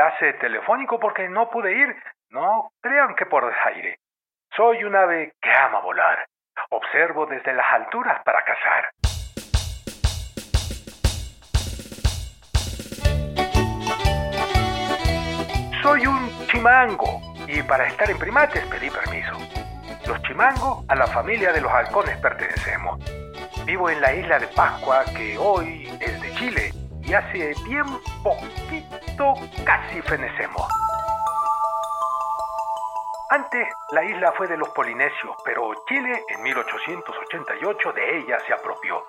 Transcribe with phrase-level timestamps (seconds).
[0.00, 1.94] Enlace telefónico porque no pude ir.
[2.30, 3.98] No crean que por desaire.
[4.56, 6.26] Soy un ave que ama volar.
[6.70, 8.90] Observo desde las alturas para cazar.
[15.82, 19.36] Soy un chimango y para estar en primates pedí permiso.
[20.06, 22.98] Los chimangos a la familia de los halcones pertenecemos.
[23.66, 26.69] Vivo en la isla de Pascua que hoy es de Chile
[27.10, 27.84] y hace bien
[28.22, 30.62] poquito casi fenecemos.
[33.30, 39.04] Antes la isla fue de los polinesios, pero Chile en 1888 de ella se apropió.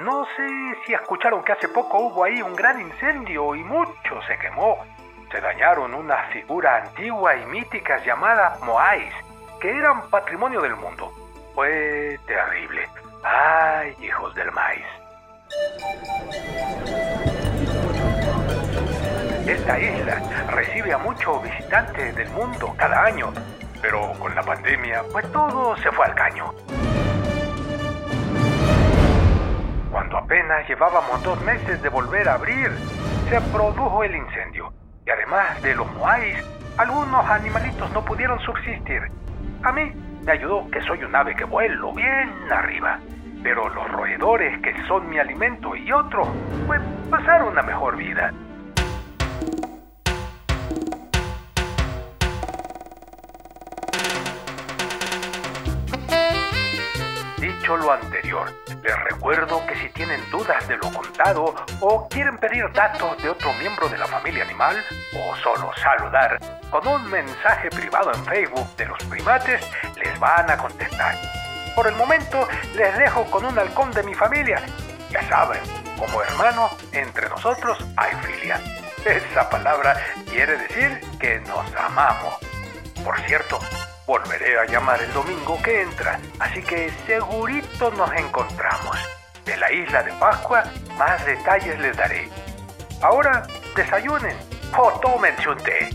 [0.00, 0.46] No sé
[0.84, 4.84] si escucharon que hace poco hubo ahí un gran incendio y mucho se quemó.
[5.30, 9.14] Se dañaron unas figuras antiguas y míticas llamadas Moais,
[9.58, 11.10] que eran patrimonio del mundo.
[11.54, 12.86] Fue terrible.
[13.22, 14.41] ¡Ay, hijos del
[19.52, 20.16] Esta isla
[20.50, 23.34] recibe a muchos visitantes del mundo cada año,
[23.82, 26.54] pero con la pandemia, pues todo se fue al caño.
[29.90, 32.70] Cuando apenas llevábamos dos meses de volver a abrir,
[33.28, 34.72] se produjo el incendio.
[35.06, 36.42] Y además de los moais,
[36.78, 39.02] algunos animalitos no pudieron subsistir.
[39.64, 39.92] A mí
[40.24, 42.98] me ayudó que soy un ave que vuelo bien arriba.
[43.42, 46.26] Pero los roedores que son mi alimento y otros,
[46.66, 48.32] pues pasaron una mejor vida.
[57.58, 58.50] Dicho lo anterior,
[58.82, 63.52] les recuerdo que si tienen dudas de lo contado o quieren pedir datos de otro
[63.54, 64.82] miembro de la familia animal
[65.14, 66.38] o solo saludar,
[66.70, 69.60] con un mensaje privado en Facebook de los primates
[69.96, 71.14] les van a contestar.
[71.76, 74.62] Por el momento les dejo con un halcón de mi familia.
[75.10, 75.60] Ya saben,
[75.98, 78.60] como hermanos, entre nosotros hay filia.
[79.04, 82.34] Esa palabra quiere decir que nos amamos.
[83.04, 83.58] Por cierto,
[84.06, 88.96] volveré a llamar el domingo que entra, así que segurito nos encontramos.
[89.44, 90.64] De la isla de Pascua,
[90.98, 92.28] más detalles les daré.
[93.00, 94.36] Ahora, desayunen
[94.78, 95.88] o tómense un té.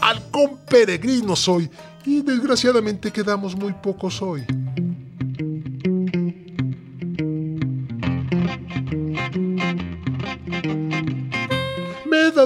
[0.00, 1.70] Halcón peregrino soy
[2.04, 4.46] y desgraciadamente quedamos muy pocos hoy.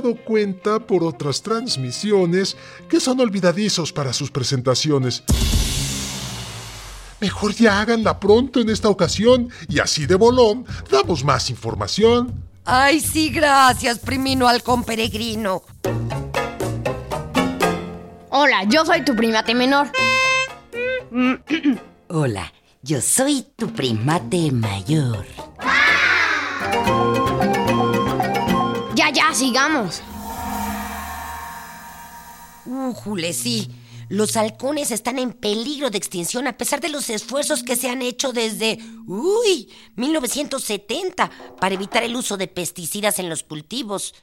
[0.00, 2.56] Dado cuenta por otras transmisiones
[2.88, 5.25] que son olvidadizos para sus presentaciones.
[7.20, 12.44] Mejor ya háganla pronto en esta ocasión y así de bolón damos más información.
[12.64, 15.62] Ay, sí, gracias, primino halcón peregrino.
[18.31, 19.91] Hola, yo soy tu primate menor.
[22.08, 25.26] Hola, yo soy tu primate mayor.
[26.70, 27.28] Ya,
[29.38, 30.03] sigamos.
[32.66, 33.71] Újule, sí.
[34.09, 38.00] Los halcones están en peligro de extinción a pesar de los esfuerzos que se han
[38.00, 44.15] hecho desde, uy, 1970 para evitar el uso de pesticidas en los cultivos.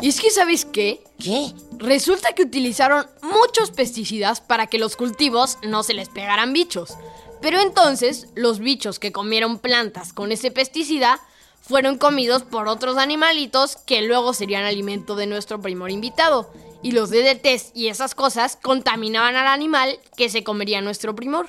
[0.00, 1.02] ¿Y es que sabes qué?
[1.18, 1.52] ¿Qué?
[1.78, 6.94] Resulta que utilizaron muchos pesticidas para que los cultivos no se les pegaran bichos.
[7.42, 11.20] Pero entonces, los bichos que comieron plantas con ese pesticida
[11.66, 16.52] fueron comidos por otros animalitos que luego serían alimento de nuestro primor invitado.
[16.82, 21.46] Y los DDTs y esas cosas contaminaban al animal que se comería nuestro primor.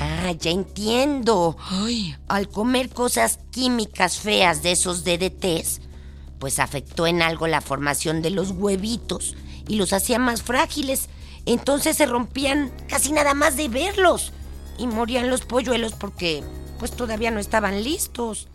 [0.00, 1.58] Ah, ya entiendo.
[1.60, 5.82] Ay, al comer cosas químicas feas de esos DDTs,
[6.38, 9.36] pues afectó en algo la formación de los huevitos
[9.68, 11.10] y los hacía más frágiles.
[11.44, 14.32] Entonces se rompían casi nada más de verlos
[14.78, 16.42] y morían los polluelos porque
[16.78, 18.48] pues todavía no estaban listos.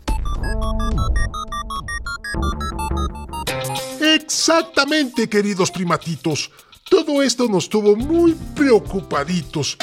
[4.00, 6.50] Exactamente, queridos primatitos.
[6.88, 9.76] Todo esto nos tuvo muy preocupaditos.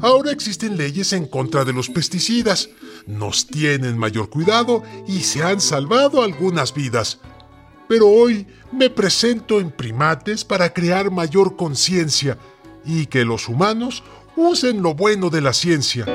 [0.00, 2.68] Ahora existen leyes en contra de los pesticidas.
[3.06, 7.20] Nos tienen mayor cuidado y se han salvado algunas vidas.
[7.88, 12.38] Pero hoy me presento en primates para crear mayor conciencia
[12.84, 14.02] y que los humanos
[14.36, 16.06] usen lo bueno de la ciencia.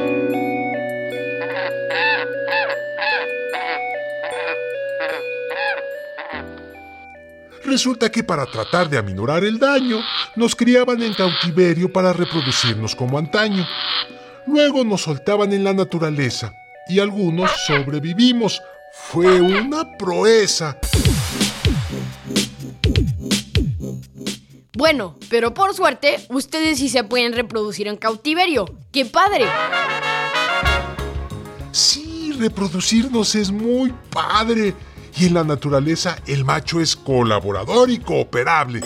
[7.70, 10.02] Resulta que para tratar de aminorar el daño,
[10.36, 13.66] nos criaban en cautiverio para reproducirnos como antaño.
[14.48, 16.52] Luego nos soltaban en la naturaleza
[16.88, 18.62] y algunos sobrevivimos.
[18.92, 20.78] Fue una proeza.
[24.80, 28.64] Bueno, pero por suerte, ustedes sí se pueden reproducir en cautiverio.
[28.94, 29.46] ¡Qué padre!
[31.74, 34.74] Sí, reproducirnos es muy padre.
[35.18, 38.80] Y en la naturaleza el macho es colaborador y cooperable.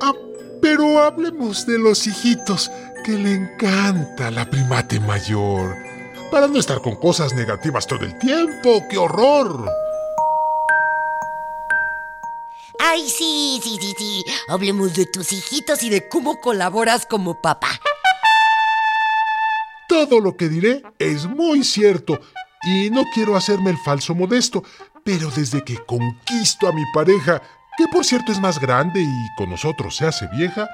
[0.00, 0.14] Ah,
[0.62, 2.70] pero hablemos de los hijitos
[3.04, 5.85] que le encanta la primate mayor.
[6.30, 9.70] Para no estar con cosas negativas todo el tiempo, ¡qué horror!
[12.78, 14.24] Ay, sí, sí, sí, sí.
[14.48, 17.68] Hablemos de tus hijitos y de cómo colaboras como papá.
[19.88, 22.20] Todo lo que diré es muy cierto
[22.64, 24.64] y no quiero hacerme el falso modesto,
[25.04, 27.40] pero desde que conquisto a mi pareja,
[27.78, 30.68] que por cierto es más grande y con nosotros se hace vieja,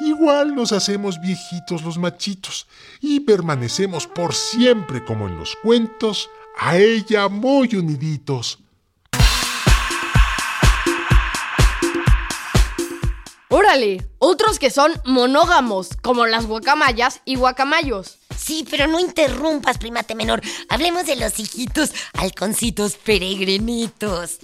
[0.00, 2.66] igual nos hacemos viejitos los machitos
[3.00, 8.58] y permanecemos por siempre como en los cuentos, a ella muy uniditos.
[13.48, 18.18] Órale, otros que son monógamos, como las guacamayas y guacamayos.
[18.36, 20.42] Sí, pero no interrumpas, primate menor.
[20.68, 24.38] Hablemos de los hijitos halconcitos peregrinitos.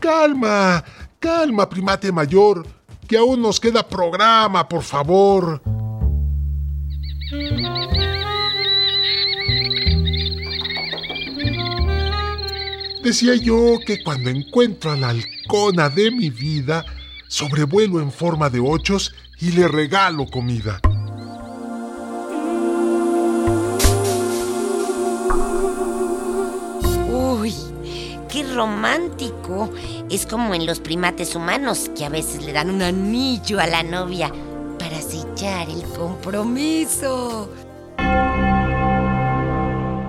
[0.00, 0.84] Calma,
[1.24, 2.66] calma, primate mayor,
[3.08, 5.62] que aún nos queda programa, por favor.
[13.02, 16.84] Decía yo que cuando encuentro a la halcona de mi vida,
[17.28, 20.78] sobrevuelo en forma de ochos y le regalo comida.
[28.34, 29.70] Qué romántico.
[30.10, 33.84] Es como en los primates humanos que a veces le dan un anillo a la
[33.84, 34.32] novia
[34.76, 37.48] para sellar el compromiso.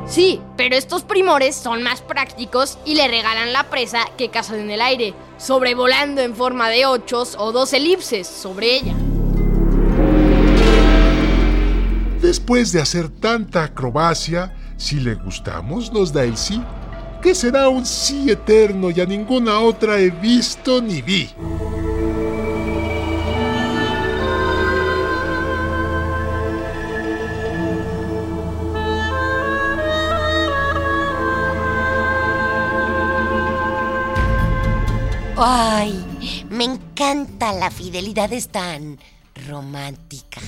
[0.08, 4.72] Sí, pero estos primores son más prácticos y le regalan la presa que cazan en
[4.72, 8.96] el aire, sobrevolando en forma de ochos o dos elipses sobre ella.
[12.22, 16.62] Después de hacer tanta acrobacia, si le gustamos, nos da el sí,
[17.26, 21.28] que será un sí eterno y a ninguna otra he visto ni vi.
[35.36, 39.00] Ay, me encanta la fidelidad, es tan
[39.48, 40.42] romántica.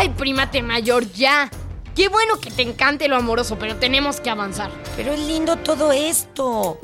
[0.00, 1.50] ¡Ay, primate mayor, ya!
[1.94, 4.70] Qué bueno que te encante lo amoroso, pero tenemos que avanzar.
[4.96, 6.80] Pero es lindo todo esto.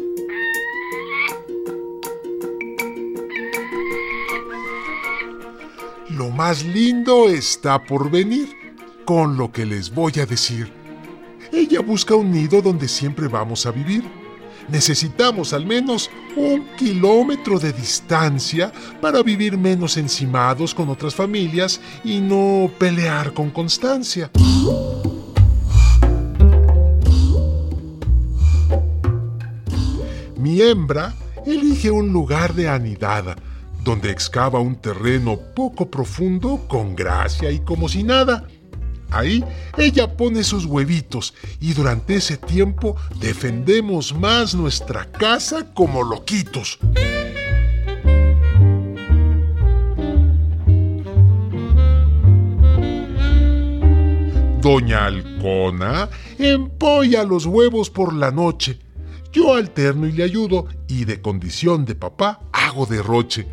[6.11, 8.55] Lo más lindo está por venir,
[9.07, 10.71] con lo que les voy a decir.
[11.51, 14.05] Ella busca un nido donde siempre vamos a vivir.
[14.69, 22.19] Necesitamos al menos un kilómetro de distancia para vivir menos encimados con otras familias y
[22.19, 24.31] no pelear con constancia.
[30.37, 33.37] Mi hembra elige un lugar de anidada,
[33.85, 38.47] donde excava un terreno poco profundo con gracia y como si nada.
[39.11, 39.45] Ahí
[39.77, 46.79] ella pone sus huevitos y durante ese tiempo defendemos más nuestra casa como loquitos.
[54.61, 56.09] Doña Halcona
[56.39, 58.81] empolla los huevos por la noche.
[59.33, 63.47] Yo alterno y le ayudo y de condición de papá hago derroche.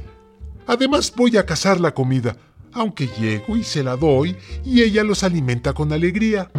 [0.65, 2.37] Además voy a cazar la comida,
[2.73, 6.49] aunque llego y se la doy y ella los alimenta con alegría.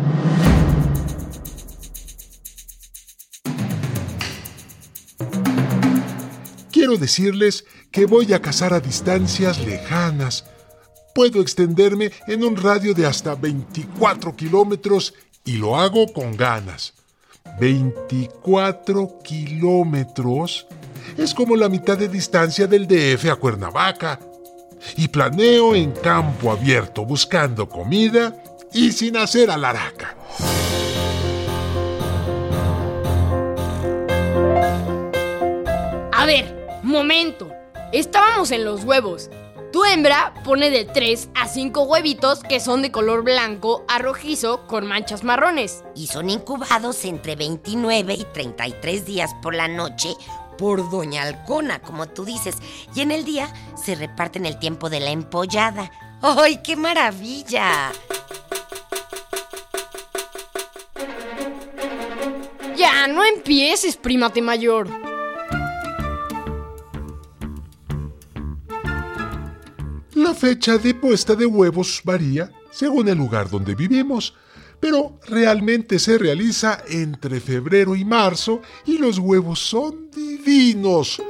[6.70, 10.44] Quiero decirles que voy a cazar a distancias lejanas,
[11.14, 16.94] puedo extenderme en un radio de hasta 24 kilómetros y lo hago con ganas.
[17.60, 20.66] 24 kilómetros
[21.16, 24.18] es como la mitad de distancia del DF a Cuernavaca.
[24.96, 28.36] Y planeo en campo abierto buscando comida
[28.72, 30.16] y sin hacer alaraca.
[36.12, 37.50] A ver, momento.
[37.92, 39.30] Estábamos en los huevos.
[39.72, 44.66] Tu hembra pone de 3 a 5 huevitos que son de color blanco a rojizo
[44.66, 45.84] con manchas marrones.
[45.94, 50.14] Y son incubados entre 29 y 33 días por la noche
[50.56, 52.56] por Doña Alcona, como tú dices.
[52.94, 55.90] Y en el día se reparten el tiempo de la empollada.
[56.22, 57.92] ¡Ay, qué maravilla!
[62.76, 64.88] Ya, no empieces, primate mayor.
[70.14, 74.34] La fecha de puesta de huevos varía según el lugar donde vivimos,
[74.80, 81.20] pero realmente se realiza entre febrero y marzo y los huevos son divinos.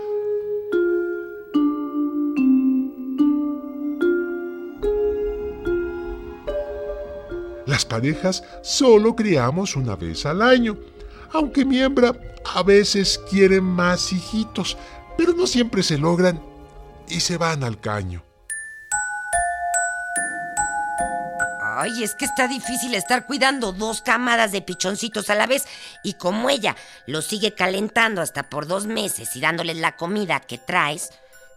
[7.66, 10.76] Las parejas solo criamos una vez al año,
[11.32, 12.14] aunque mi hembra
[12.54, 14.76] a veces quiere más hijitos,
[15.16, 16.40] pero no siempre se logran
[17.08, 18.22] y se van al caño.
[21.76, 25.66] Ay, es que está difícil estar cuidando dos camadas de pichoncitos a la vez.
[26.04, 26.76] Y como ella
[27.06, 31.10] los sigue calentando hasta por dos meses y dándoles la comida que traes,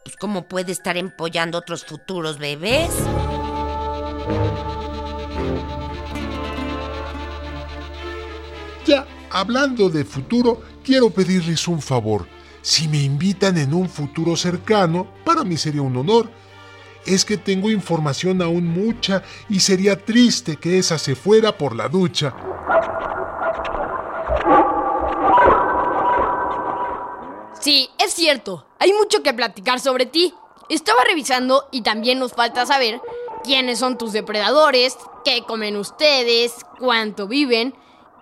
[0.04, 2.90] pues ¿cómo puede estar empollando otros futuros bebés?
[8.88, 12.28] Ya, hablando de futuro, quiero pedirles un favor.
[12.64, 16.32] Si me invitan en un futuro cercano, para mí sería un honor.
[17.08, 21.88] Es que tengo información aún mucha y sería triste que esa se fuera por la
[21.88, 22.36] ducha.
[27.62, 28.68] Sí, es cierto.
[28.80, 30.34] Hay mucho que platicar sobre ti.
[30.68, 33.00] Estaba revisando y también nos falta saber
[33.46, 37.74] quiénes son tus depredadores, qué comen ustedes, cuánto viven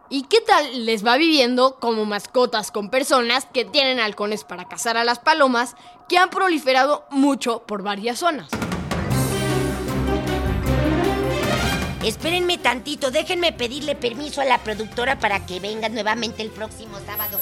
[0.09, 4.95] y qué tal les va viviendo como mascotas con personas que tienen halcones para cazar
[4.95, 5.75] a las palomas
[6.07, 8.49] que han proliferado mucho por varias zonas.
[12.05, 17.41] Espérenme tantito, déjenme pedirle permiso a la productora para que venga nuevamente el próximo sábado.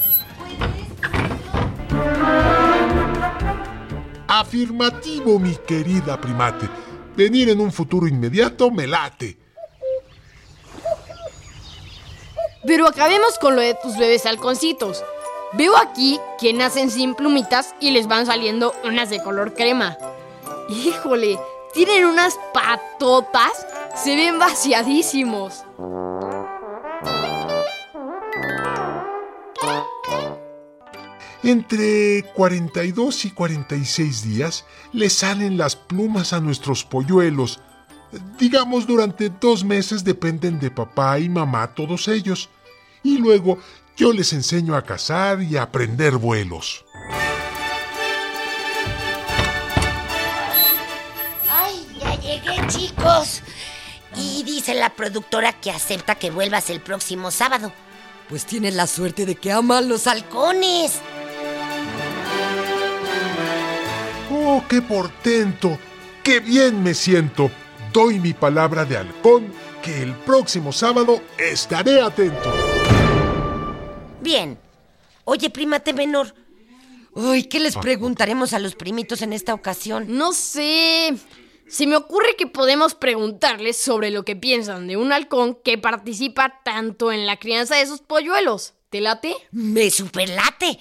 [4.25, 6.70] Afirmativo, mi querida primate.
[7.13, 9.38] Venir en un futuro inmediato me late.
[12.65, 15.03] Pero acabemos con lo de tus bebés halconcitos.
[15.51, 19.98] Veo aquí que nacen sin plumitas y les van saliendo unas de color crema.
[20.70, 21.38] Híjole,
[21.74, 23.67] tienen unas patotas.
[23.96, 25.64] Se ven vaciadísimos.
[31.44, 37.60] Entre 42 y 46 días le salen las plumas a nuestros polluelos.
[38.40, 42.50] Digamos, durante dos meses dependen de papá y mamá todos ellos.
[43.04, 43.60] Y luego
[43.96, 46.86] yo les enseño a cazar y a aprender vuelos.
[54.63, 57.74] Dice la productora que acepta que vuelvas el próximo sábado.
[58.29, 61.01] Pues tienes la suerte de que aman los halcones.
[64.32, 65.77] ¡Oh, qué portento!
[66.24, 67.51] ¡Qué bien me siento!
[67.91, 69.51] Doy mi palabra de halcón
[69.82, 72.53] que el próximo sábado estaré atento.
[74.22, 74.58] Bien.
[75.25, 76.34] Oye, primate menor.
[77.12, 80.05] Uy, ¿qué les preguntaremos a los primitos en esta ocasión?
[80.08, 81.13] No sé.
[81.67, 86.62] Se me ocurre que podemos preguntarles sobre lo que piensan de un halcón que participa
[86.63, 88.74] tanto en la crianza de sus polluelos.
[88.89, 89.36] ¿Te late?
[89.51, 90.77] Me superlate.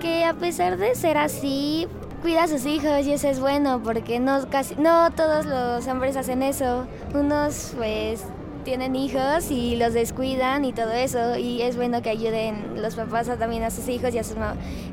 [0.00, 1.88] que a pesar de ser así,
[2.22, 6.16] cuida a sus hijos y eso es bueno porque no casi no todos los hombres
[6.16, 6.86] hacen eso.
[7.14, 8.24] Unos pues
[8.68, 13.30] tienen hijos y los descuidan y todo eso y es bueno que ayuden los papás
[13.30, 14.36] a, también a sus hijos y a sus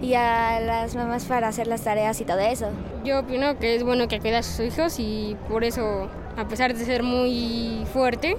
[0.02, 2.70] y a las mamás para hacer las tareas y todo eso.
[3.04, 6.74] Yo opino que es bueno que cuida a sus hijos y por eso, a pesar
[6.74, 8.38] de ser muy fuerte,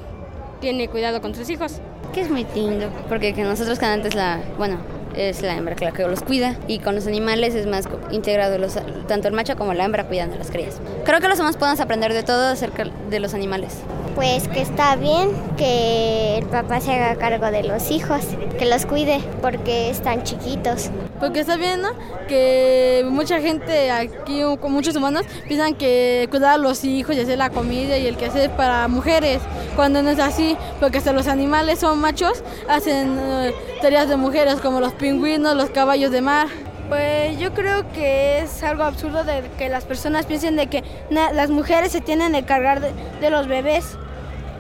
[0.63, 1.83] tiene cuidado con sus hijos.
[2.15, 4.79] Que es muy lindo, porque que nosotros cada antes la, bueno,
[5.15, 8.79] es la hembra la que los cuida y con los animales es más integrado los,
[9.07, 10.81] tanto el macho como la hembra cuidando a las crías.
[11.05, 13.83] Creo que los humanos podemos aprender de todo acerca de los animales.
[14.17, 18.23] Pues que está bien que el papá se haga cargo de los hijos,
[18.59, 20.91] que los cuide porque están chiquitos.
[21.21, 21.91] Porque está bien, ¿no?
[22.27, 27.37] Que mucha gente aquí, con muchos humanos, piensan que cuidar a los hijos y hacer
[27.37, 29.41] la comida y el que hacer para mujeres,
[29.77, 34.57] cuando no es así, porque hasta los animales son machos, hacen eh, tareas de mujeres
[34.63, 36.49] como los pingüinos, los caballos de mar.
[36.89, 41.51] Pues yo creo que es algo absurdo de que las personas piensen de que las
[41.51, 43.99] mujeres se tienen que cargar de los bebés.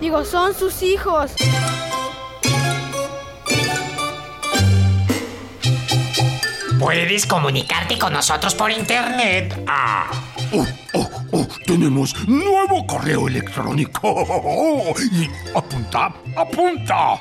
[0.00, 1.33] Digo, son sus hijos.
[6.79, 9.59] Puedes comunicarte con nosotros por internet.
[9.67, 10.11] Ah.
[10.53, 14.95] Oh, oh, oh, tenemos nuevo correo electrónico.
[15.12, 17.21] y apunta, apunta.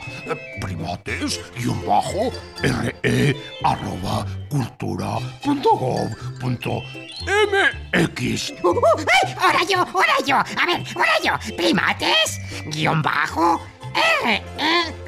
[0.86, 6.84] Primates, guion bajo, re, arroba, cultura, punto gov, punto
[7.26, 8.54] mx.
[8.62, 10.36] Uh, uh, ay, ahora yo, ahora yo.
[10.36, 11.56] A ver, ahora yo.
[11.58, 13.60] Primates, guion bajo,
[14.24, 14.44] re,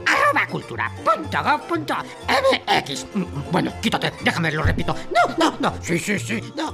[0.08, 3.06] arroba cultura punto gov punto mx.
[3.52, 4.96] Bueno, quítate, déjame, lo repito.
[5.14, 5.78] No, no, no.
[5.84, 6.74] Sí, sí, sí, no.